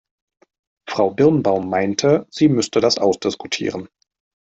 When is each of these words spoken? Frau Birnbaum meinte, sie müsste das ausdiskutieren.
Frau 0.89 1.11
Birnbaum 1.11 1.69
meinte, 1.69 2.25
sie 2.31 2.47
müsste 2.47 2.81
das 2.81 2.97
ausdiskutieren. 2.97 3.87